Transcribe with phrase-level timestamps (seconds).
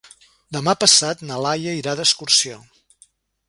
[0.55, 2.61] Demà passat na Laia irà d'excursió.